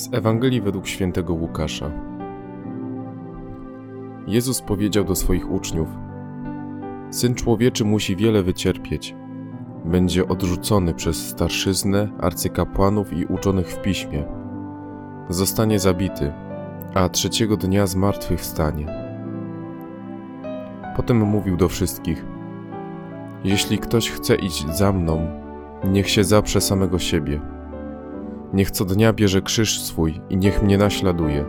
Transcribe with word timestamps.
Z 0.00 0.14
Ewangelii 0.14 0.60
według 0.60 0.86
świętego 0.86 1.34
Łukasza. 1.34 1.90
Jezus 4.26 4.60
powiedział 4.60 5.04
do 5.04 5.14
swoich 5.14 5.50
uczniów: 5.50 5.88
Syn 7.10 7.34
człowieczy 7.34 7.84
musi 7.84 8.16
wiele 8.16 8.42
wycierpieć. 8.42 9.14
Będzie 9.84 10.28
odrzucony 10.28 10.94
przez 10.94 11.28
starszyznę, 11.28 12.08
arcykapłanów 12.20 13.12
i 13.12 13.24
uczonych 13.24 13.68
w 13.68 13.82
piśmie. 13.82 14.24
Zostanie 15.28 15.78
zabity, 15.78 16.32
a 16.94 17.08
trzeciego 17.08 17.56
dnia 17.56 17.86
z 17.86 17.96
martwych 17.96 18.40
wstanie. 18.40 18.86
Potem 20.96 21.20
mówił 21.20 21.56
do 21.56 21.68
wszystkich: 21.68 22.24
Jeśli 23.44 23.78
ktoś 23.78 24.10
chce 24.10 24.34
iść 24.34 24.66
za 24.68 24.92
mną, 24.92 25.26
niech 25.84 26.10
się 26.10 26.24
zaprze 26.24 26.60
samego 26.60 26.98
siebie 26.98 27.59
Niech 28.52 28.70
co 28.70 28.84
dnia 28.84 29.12
bierze 29.12 29.42
krzyż 29.42 29.80
swój 29.80 30.20
i 30.30 30.36
niech 30.36 30.62
mnie 30.62 30.78
naśladuje. 30.78 31.44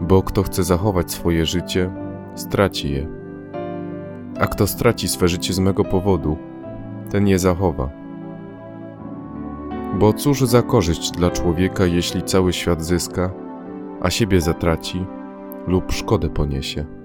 Bo 0.00 0.22
kto 0.22 0.42
chce 0.42 0.64
zachować 0.64 1.10
swoje 1.12 1.46
życie, 1.46 1.90
straci 2.34 2.92
je. 2.92 3.06
A 4.40 4.46
kto 4.46 4.66
straci 4.66 5.08
swe 5.08 5.28
życie 5.28 5.52
z 5.52 5.58
mego 5.58 5.84
powodu, 5.84 6.36
ten 7.10 7.28
je 7.28 7.38
zachowa. 7.38 7.90
Bo 9.98 10.12
cóż 10.12 10.40
za 10.40 10.62
korzyść 10.62 11.10
dla 11.10 11.30
człowieka, 11.30 11.86
jeśli 11.86 12.22
cały 12.22 12.52
świat 12.52 12.82
zyska, 12.82 13.30
a 14.00 14.10
siebie 14.10 14.40
zatraci 14.40 15.06
lub 15.66 15.92
szkodę 15.92 16.28
poniesie? 16.28 16.99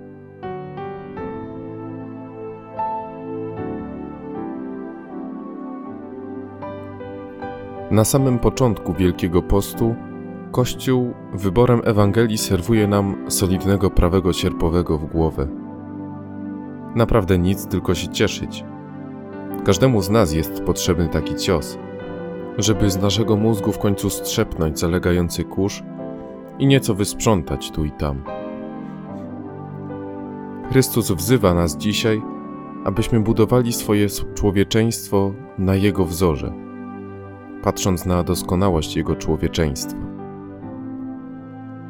Na 7.91 8.05
samym 8.05 8.39
początku 8.39 8.93
Wielkiego 8.93 9.41
Postu 9.41 9.95
Kościół 10.51 11.13
wyborem 11.33 11.81
Ewangelii 11.83 12.37
serwuje 12.37 12.87
nam 12.87 13.15
solidnego 13.31 13.91
prawego 13.91 14.33
sierpowego 14.33 14.97
w 14.97 15.05
głowę. 15.05 15.47
Naprawdę 16.95 17.37
nic, 17.37 17.67
tylko 17.67 17.95
się 17.95 18.07
cieszyć. 18.07 18.65
Każdemu 19.65 20.01
z 20.01 20.09
nas 20.09 20.33
jest 20.33 20.61
potrzebny 20.63 21.07
taki 21.07 21.35
cios, 21.35 21.77
żeby 22.57 22.89
z 22.89 23.01
naszego 23.01 23.35
mózgu 23.35 23.71
w 23.71 23.79
końcu 23.79 24.09
strzepnąć 24.09 24.79
zalegający 24.79 25.43
kurz 25.43 25.83
i 26.59 26.67
nieco 26.67 26.93
wysprzątać 26.93 27.71
tu 27.71 27.85
i 27.85 27.91
tam. 27.91 28.23
Chrystus 30.69 31.11
wzywa 31.11 31.53
nas 31.53 31.77
dzisiaj, 31.77 32.21
abyśmy 32.85 33.19
budowali 33.19 33.73
swoje 33.73 34.07
człowieczeństwo 34.35 35.31
na 35.57 35.75
Jego 35.75 36.05
wzorze 36.05 36.64
patrząc 37.65 38.05
na 38.05 38.23
doskonałość 38.23 38.95
jego 38.95 39.15
człowieczeństwa. 39.15 39.97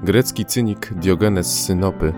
Grecki 0.03 0.45
cynik 0.45 0.93
Diogenes 0.93 1.65
Synopy 1.65 2.13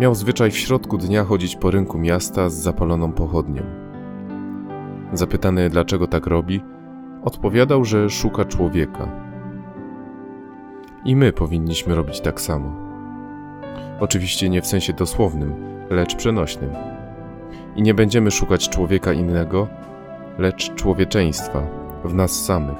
miał 0.00 0.14
zwyczaj 0.14 0.50
w 0.50 0.58
środku 0.58 0.98
dnia 0.98 1.24
chodzić 1.24 1.56
po 1.56 1.70
rynku 1.70 1.98
miasta 1.98 2.48
z 2.48 2.54
zapaloną 2.54 3.12
pochodnią. 3.12 3.62
Zapytany 5.12 5.70
dlaczego 5.70 6.06
tak 6.06 6.26
robi, 6.26 6.60
odpowiadał, 7.24 7.84
że 7.84 8.10
szuka 8.10 8.44
człowieka. 8.44 9.08
I 11.04 11.16
my 11.16 11.32
powinniśmy 11.32 11.94
robić 11.94 12.20
tak 12.20 12.40
samo. 12.40 12.76
Oczywiście 14.00 14.48
nie 14.48 14.62
w 14.62 14.66
sensie 14.66 14.92
dosłownym, 14.92 15.54
lecz 15.90 16.16
przenośnym. 16.16 16.70
I 17.76 17.82
nie 17.82 17.94
będziemy 17.94 18.30
szukać 18.30 18.68
człowieka 18.68 19.12
innego, 19.12 19.68
lecz 20.38 20.74
człowieczeństwa, 20.74 21.85
w 22.04 22.14
nas 22.14 22.44
samych. 22.44 22.76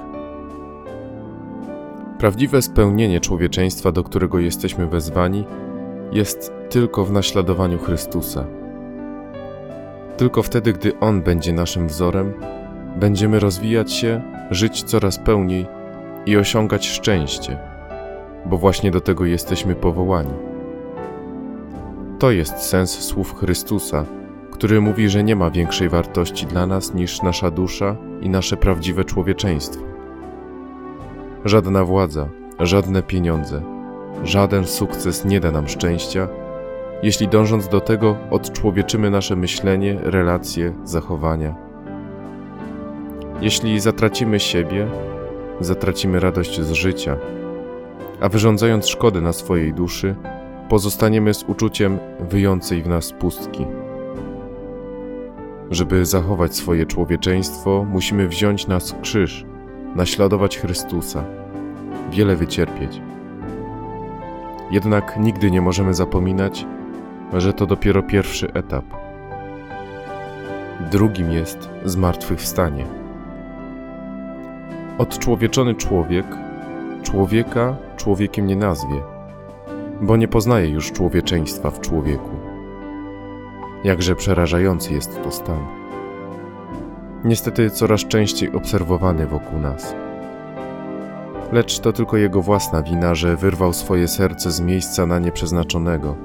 Prawdziwe 2.19 2.63
spełnienie 2.63 3.21
człowieczeństwa, 3.21 3.93
do 3.93 4.05
którego 4.05 4.39
jesteśmy 4.39 4.87
wezwani, 4.87 5.45
jest 6.13 6.53
tylko 6.71 7.05
w 7.05 7.13
naśladowaniu 7.13 7.79
Chrystusa. 7.79 8.45
Tylko 10.17 10.43
wtedy, 10.43 10.73
gdy 10.73 10.99
On 11.01 11.23
będzie 11.23 11.53
naszym 11.53 11.89
wzorem, 11.89 12.33
będziemy 12.97 13.41
rozwijać 13.41 13.93
się, 13.93 14.23
żyć 14.51 14.83
coraz 14.83 15.19
pełniej 15.19 15.67
i 16.27 16.37
osiągać 16.37 16.87
szczęście, 16.87 17.59
bo 18.47 18.59
właśnie 18.59 18.91
do 18.91 19.01
tego 19.01 19.25
jesteśmy 19.25 19.75
powołani. 19.75 20.33
To 22.19 22.31
jest 22.31 22.59
sens 22.59 22.91
słów 22.91 23.35
Chrystusa, 23.35 24.05
który 24.51 24.81
mówi, 24.81 25.09
że 25.09 25.25
nie 25.25 25.37
ma 25.37 25.51
większej 25.51 25.89
wartości 25.89 26.47
dla 26.47 26.67
nas 26.67 26.95
niż 26.95 27.23
nasza 27.23 27.51
dusza 27.51 27.97
i 28.21 28.29
nasze 28.29 28.57
prawdziwe 28.57 29.05
człowieczeństwo. 29.05 29.83
Żadna 31.45 31.85
władza, 31.85 32.29
żadne 32.61 33.03
pieniądze, 33.03 33.63
żaden 34.25 34.67
sukces 34.67 35.25
nie 35.25 35.41
da 35.41 35.51
nam 35.51 35.69
szczęścia, 35.69 36.29
jeśli 37.03 37.29
dążąc 37.29 37.69
do 37.69 37.81
tego 37.81 38.17
odczłowieczymy 38.31 39.11
nasze 39.11 39.37
myślenie, 39.37 39.99
relacje, 40.03 40.73
zachowania. 40.85 41.55
Jeśli 43.41 43.81
zatracimy 43.81 44.41
siebie, 44.41 44.89
zatracimy 45.61 46.21
radość 46.21 46.61
z 46.61 46.73
życia, 46.73 47.17
a 48.21 48.29
wyrządzając 48.29 48.89
szkody 48.89 49.21
na 49.21 49.33
swojej 49.33 49.75
duszy, 49.75 50.15
pozostaniemy 50.69 51.35
z 51.35 51.43
uczuciem 51.43 51.99
wyjącej 52.21 52.83
w 52.83 52.89
nas 52.89 53.13
pustki. 53.13 53.67
Żeby 55.71 56.07
zachować 56.07 56.57
swoje 56.57 56.87
człowieczeństwo, 56.87 57.87
musimy 57.91 58.29
wziąć 58.29 58.67
nas 58.67 58.95
krzyż, 59.03 59.45
naśladować 59.97 60.59
Chrystusa, 60.59 61.25
wiele 62.11 62.37
wycierpieć. 62.37 63.01
Jednak 64.71 65.17
nigdy 65.21 65.51
nie 65.51 65.61
możemy 65.61 65.95
zapominać, 65.95 66.67
że 67.33 67.53
to 67.53 67.67
dopiero 67.67 68.03
pierwszy 68.03 68.53
etap. 68.53 68.85
Drugim 70.91 71.33
jest 71.33 71.71
zmartwychwstanie. 71.85 72.85
Odczłowieczony 74.99 75.75
człowiek 75.75 76.27
człowieka 77.03 77.77
człowiekiem 77.97 78.47
nie 78.47 78.57
nazwie, 78.57 79.03
bo 80.03 80.17
nie 80.17 80.29
poznaje 80.29 80.69
już 80.69 80.93
człowieczeństwa 80.93 81.71
w 81.71 81.81
człowieku. 81.81 82.36
Jakże 83.87 84.17
przerażający 84.17 84.95
jest 84.95 85.23
to 85.23 85.31
stan. 85.31 85.67
Niestety 87.25 87.71
coraz 87.71 88.01
częściej 88.01 88.53
obserwowany 88.53 89.27
wokół 89.27 89.59
nas. 89.59 89.95
Lecz 91.53 91.79
to 91.79 91.93
tylko 91.93 92.17
jego 92.17 92.43
własna 92.43 92.83
wina, 92.83 93.15
że 93.15 93.37
wyrwał 93.37 93.73
swoje 93.73 94.09
serce 94.09 94.51
z 94.51 94.61
miejsca 94.61 95.07
na 95.07 95.19
nie 95.19 95.33
przeznaczonego, 95.33 96.17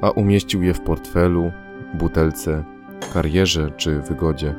a 0.00 0.10
umieścił 0.10 0.62
je 0.62 0.74
w 0.74 0.80
portfelu, 0.80 1.52
butelce, 1.94 2.64
karierze 3.14 3.70
czy 3.76 4.00
wygodzie. 4.00 4.54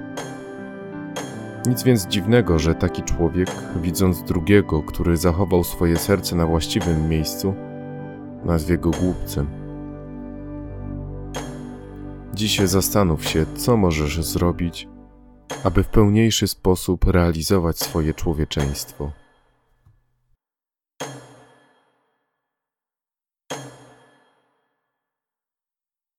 Nic 1.67 1.83
więc 1.83 2.07
dziwnego, 2.07 2.59
że 2.59 2.75
taki 2.75 3.03
człowiek, 3.03 3.51
widząc 3.81 4.23
drugiego, 4.23 4.83
który 4.83 5.17
zachował 5.17 5.63
swoje 5.63 5.97
serce 5.97 6.35
na 6.35 6.45
właściwym 6.45 7.09
miejscu, 7.09 7.53
nazwie 8.45 8.77
go 8.77 8.91
głupcem. 8.91 9.64
Dziś 12.35 12.59
zastanów 12.59 13.25
się, 13.25 13.45
co 13.57 13.77
możesz 13.77 14.23
zrobić, 14.23 14.87
aby 15.63 15.83
w 15.83 15.87
pełniejszy 15.87 16.47
sposób 16.47 17.03
realizować 17.03 17.79
swoje 17.79 18.13
człowieczeństwo. 18.13 19.11